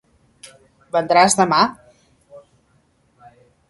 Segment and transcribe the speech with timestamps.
[0.95, 1.61] Vindràs demà?